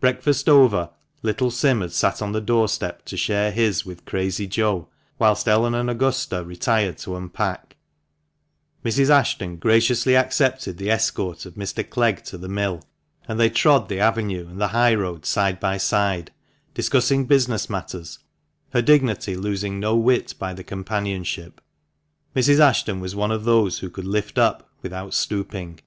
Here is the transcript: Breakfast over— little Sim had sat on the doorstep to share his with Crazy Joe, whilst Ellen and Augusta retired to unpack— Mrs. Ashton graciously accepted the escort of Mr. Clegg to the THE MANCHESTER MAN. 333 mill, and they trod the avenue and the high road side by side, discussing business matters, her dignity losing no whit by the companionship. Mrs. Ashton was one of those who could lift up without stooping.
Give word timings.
Breakfast 0.00 0.48
over— 0.48 0.90
little 1.22 1.52
Sim 1.52 1.80
had 1.80 1.92
sat 1.92 2.20
on 2.20 2.32
the 2.32 2.40
doorstep 2.40 3.04
to 3.04 3.16
share 3.16 3.52
his 3.52 3.86
with 3.86 4.04
Crazy 4.04 4.48
Joe, 4.48 4.88
whilst 5.20 5.46
Ellen 5.46 5.72
and 5.72 5.88
Augusta 5.88 6.42
retired 6.42 6.98
to 6.98 7.14
unpack— 7.14 7.76
Mrs. 8.84 9.08
Ashton 9.08 9.54
graciously 9.58 10.16
accepted 10.16 10.78
the 10.78 10.90
escort 10.90 11.46
of 11.46 11.54
Mr. 11.54 11.88
Clegg 11.88 12.24
to 12.24 12.36
the 12.36 12.48
THE 12.48 12.54
MANCHESTER 12.54 12.88
MAN. 13.28 13.28
333 13.28 13.30
mill, 13.30 13.30
and 13.30 13.40
they 13.40 13.54
trod 13.54 13.88
the 13.88 14.00
avenue 14.00 14.48
and 14.48 14.60
the 14.60 14.74
high 14.76 14.96
road 14.96 15.24
side 15.24 15.60
by 15.60 15.76
side, 15.76 16.32
discussing 16.74 17.26
business 17.26 17.70
matters, 17.70 18.18
her 18.70 18.82
dignity 18.82 19.36
losing 19.36 19.78
no 19.78 19.94
whit 19.94 20.34
by 20.40 20.54
the 20.54 20.64
companionship. 20.64 21.60
Mrs. 22.34 22.58
Ashton 22.58 22.98
was 22.98 23.14
one 23.14 23.30
of 23.30 23.44
those 23.44 23.78
who 23.78 23.90
could 23.90 24.06
lift 24.06 24.38
up 24.38 24.68
without 24.82 25.14
stooping. 25.14 25.78